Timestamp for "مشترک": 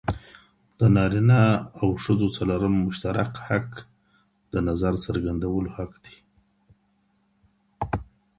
2.87-3.31